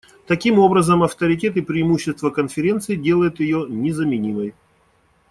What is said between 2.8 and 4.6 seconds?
делают ее незаменимой.